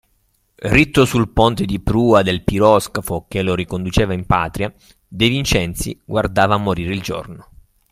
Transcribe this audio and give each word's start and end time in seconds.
Ritto 0.55 1.05
sul 1.05 1.29
ponte 1.29 1.63
di 1.65 1.79
prua 1.79 2.23
del 2.23 2.43
piroscafo, 2.43 3.25
che 3.27 3.43
lo 3.43 3.53
riconduceva 3.53 4.13
in 4.13 4.25
patria, 4.25 4.73
De 5.07 5.29
Vincenzi 5.29 6.01
guardava 6.05 6.57
morire 6.57 6.95
il 6.95 7.03
giorno. 7.03 7.49